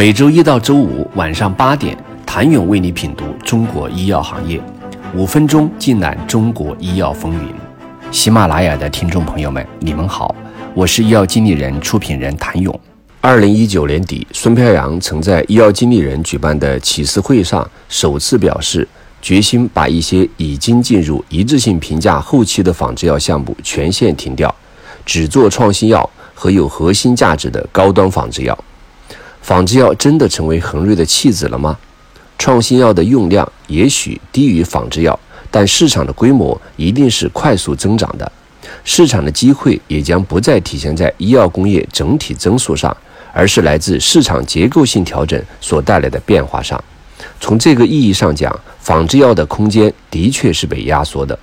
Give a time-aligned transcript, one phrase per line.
[0.00, 4.58] 每周一到周五晚上八点，谭勇为你品读中国医药行业，
[5.14, 7.54] 五分钟尽览中国医药风云。
[8.10, 10.34] 喜马拉雅的听众朋友们，你们好，
[10.72, 12.80] 我是医药经理人、出品人谭勇。
[13.20, 18.88] 二零一九年底，孙飘扬曾在医药经理人举办的启示会上首次表示，
[19.20, 24.54] 决心把一些已经进入一致性评价后期的仿制药项目全线停掉，
[25.04, 28.58] 只做创新药和有核心价值的高端仿制药。
[29.42, 31.78] 仿制药真的成为恒瑞的弃子了吗？
[32.38, 35.18] 创新药的用量也许低于仿制药，
[35.50, 38.30] 但市场的规模一定是快速增长的，
[38.84, 42.96] 市场的机会也将不再体现在医药工业整体增速上。
[43.32, 46.82] 而是来自市场结构性调整所带来的变化上。
[47.38, 51.38] 从这个意义上讲，仿制药的空间的确是被压缩的，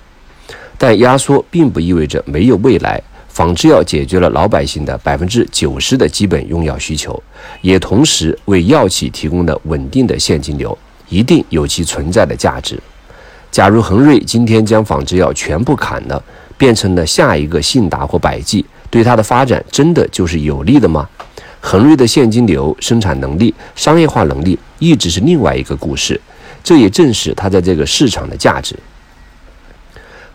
[0.76, 3.02] 但压缩并不意味着没有未来。
[3.38, 7.22] 仿制药解决了老百姓的百分之九十的基本用药需求，
[7.60, 10.76] 也同时为药企提供了稳定的现金流，
[11.08, 12.76] 一定有其存在的价值。
[13.52, 16.20] 假如恒瑞今天将仿制药全部砍了，
[16.56, 21.08] 变成了下一个信达或百济，对它的发展真的就是有利的吗？
[21.60, 26.20] 恒瑞的现金流、生产能力、商业化能力一直是另外一个故事，
[26.64, 28.74] 这也正是它在这个市场的价值。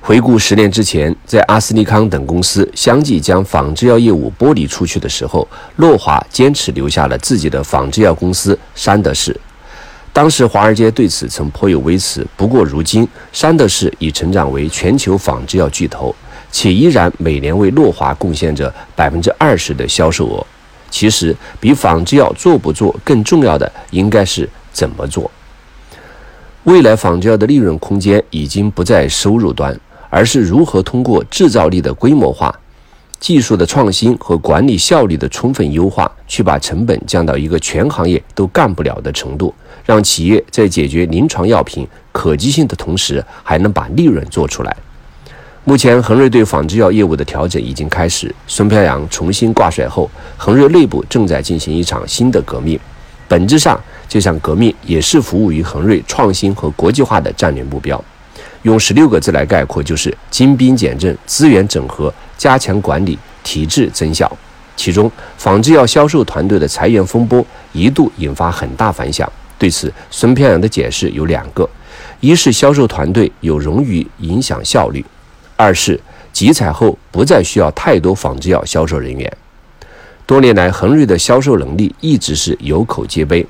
[0.06, 9.34] 回顾十年之前，在阿斯利康等公司相继将仿制药业务剥离出去的时候，诺华坚持留下了自己的仿制药公司山德士。
[10.12, 16.14] 当时华尔街对此曾颇有微词，不过如今山德士已成长为全球仿制药巨头，
[16.52, 20.46] 且依然每年为诺华贡献着百分之二十的销售额。
[20.92, 25.32] 其实，比仿制药做不做更重要的，应该是怎么做。
[26.66, 29.78] 未来仿制药的利润空间已经不在收入端，
[30.14, 32.54] 而是如何通过制造力的规模化、
[33.20, 39.52] 技术的创新和管理效率的充分优化，去把成本降到一个全行业都干不了的程度，
[39.84, 44.78] 让企业在解决临床药品可及性的同时，还能把利润做出来。
[45.64, 48.32] 目前，恒瑞对仿制药业务的调整已经开始。
[48.46, 52.80] 孙飘扬重新挂帅后，恒瑞内部正在进行一场新的革命。
[53.28, 58.00] 本质上，这场革命也是服务于恒瑞创新和国际化的战略目标。
[58.64, 64.30] 用十六个字来概括，就是精兵简政、资源整合、加强管理、提质增效。
[64.76, 69.32] 其中，仿制药销售团队的裁员风波一度引发很大反响。
[69.60, 71.70] 对此，孙飘扬的解释有两个：
[72.20, 75.06] 一是销售团队有冗余，影响效率。
[75.56, 76.00] 二是
[76.32, 79.32] 集采后不再需要太多仿制药销售人员。
[80.26, 83.46] 多年来，恒瑞的销售能力一直是有口皆碑，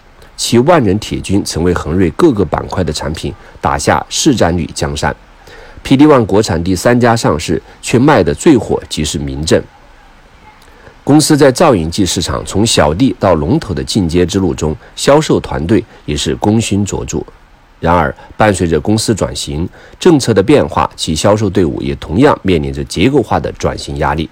[0.46, 5.16] 其万人铁军曾为恒瑞各个板块的产品打下市占率江山。
[5.86, 9.64] PD One 国产第三家上市，却卖的最火即是明正。
[11.06, 17.24] 公司在造影剂市场从小弟到龙头的进阶之路中，销售团队也是功勋卓著。
[17.80, 19.68] 然而，伴随着公司转型、
[19.98, 24.30] 政策的变化，其销售队伍也同样面临着结构化的转型压力。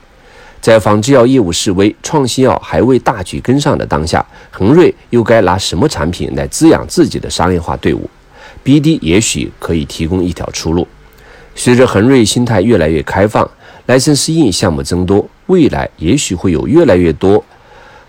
[0.61, 8.07] 在仿制药业务式微、创新药还未大举跟上的当下，恒瑞又该拿什么产品来滋养自己的商业化队伍
[8.63, 10.87] ？BD 也许可以提供一条出路。
[11.55, 13.49] 随着恒瑞心态越来越开放，
[13.87, 17.43] 莱森适应项目增多，未来也许会有越来越多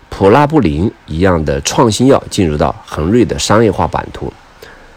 [0.09, 4.31] 普拉布林一样的创新药进入到恒瑞的商业化版图。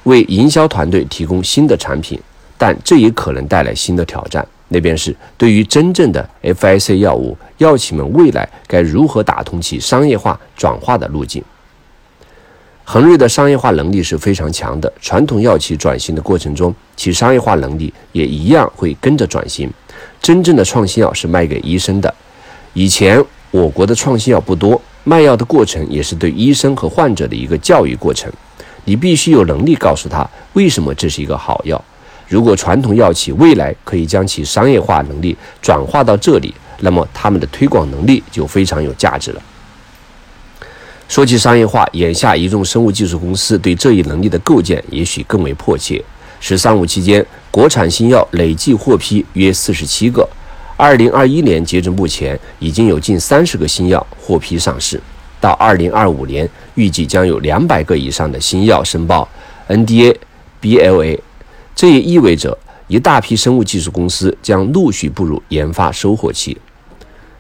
[0.03, 2.21] 为营销团队提供新的产品，
[2.59, 4.47] 但这也可能带来新的挑战。
[4.69, 11.43] 那便是对于真正的 FIC 药物，药企们未来该如何打通其商业化转化的路径？
[12.85, 19.69] 恒瑞的商业化能力是非常强的，传统药企转型的过程中，其商业化能力也一样会跟着转型。
[20.23, 22.15] 真正的创新药是卖给医生的，
[22.75, 28.33] 以前我国的创新药不多，卖药的过程也是对医生和患者的一个教育过程。
[28.85, 31.83] 你必须有能力告诉他为什么这是一个好药。
[32.29, 39.43] 如果传统药企未来可以将其商业化能力转化到这里，那么他们的推广能力就非常有价值了。
[41.09, 46.03] 说起商业化，眼下一众生物技术公司对这一能力的构建也许更为迫切。
[46.41, 50.29] “十三五”期间，国产新药累计获批约四十七个。
[50.77, 55.01] 二零二一年截至目前，已经有近三十个新药获批上市。
[55.41, 59.27] 到二零二五年，预计将有两百个以上的新药申报
[59.69, 60.15] NDA、
[60.61, 61.19] BLA，
[61.77, 62.57] 这也意味着
[62.89, 66.57] 一大批生物技术公司将陆续步入研发收获期。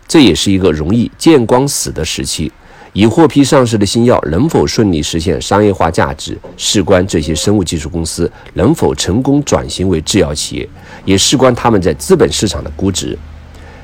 [0.07, 2.53] 这也是一个容易见光死的时期。
[2.93, 10.67] 已获批上市的新药能否顺利实现商业化价值，事关这些生物技术公司能否成功转型为制药企业，
[11.05, 13.19] 也事关他们在资本市场的估值。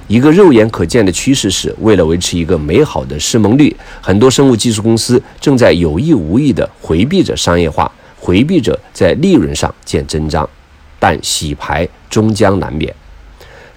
[0.09, 7.91] 一个肉眼可见的趋势是，为了维持一个美好的市蒙率，很多生物技术公司正在有意无意地回避着商业化，
[8.23, 10.49] 回避者在利润上见真章。
[11.01, 12.95] 但洗牌终将难免。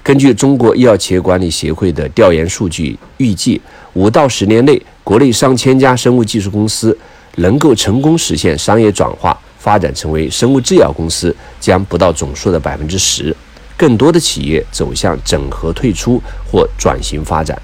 [0.03, 3.59] 根据中国医药企业管理协会的调研数据，预计
[3.93, 6.95] 五到十年内，国内上千家生物技术公司
[7.37, 13.35] 能够成功实现商业转化，发展成为生物制药公司，将不到总数的百分之十。
[13.75, 17.59] 更多的企业走向整合退出或转型发展。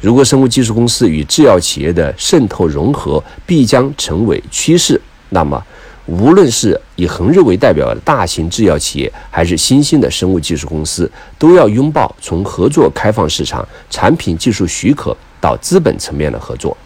[0.00, 5.64] 如果生物技术公司与制药企业的渗透融合必将成为趋势，那么。
[6.10, 11.08] 无论是以恒瑞为代表的大型制药企业，还是新兴的生物技术公司，
[11.38, 16.76] 都要拥抱从合作开放市场、产品技术许可到资本层面的合作。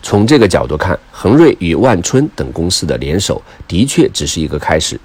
[0.00, 4.98] 从这个角度看，恒瑞与万春等公司的联手的确只是一个开始。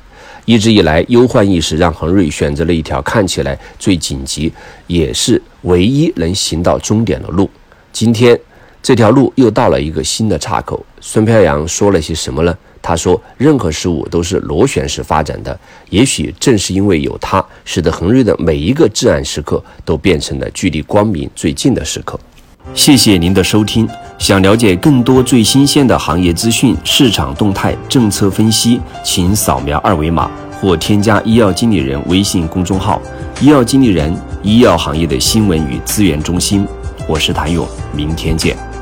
[0.46, 4.50] 一直以来，忧患意识让恒瑞选择了一条看起来最紧急，
[4.88, 7.50] 也是唯一能行到终点的路。
[7.92, 8.40] 今天，
[8.82, 10.84] 这条路又到了一个新的岔口。
[11.02, 12.58] 孙飘扬说了些什么呢？
[12.82, 15.58] 他说：“任何事物都是螺旋式发展的，
[15.90, 22.20] 也许正是因为有它，使得恒瑞的每一个至暗时刻都变成了距离光明最近的时刻。”
[22.74, 23.88] 谢谢您的收听。
[24.18, 33.02] 想了解更多最新鲜的行业资讯、市场动态、政策分析，请扫描二维码或添加医药经理人微信公众号
[33.40, 34.14] “医药经理人”——
[34.44, 36.68] 医药行业的新闻与资源中心。
[37.08, 38.77] 我是谭勇，明天见。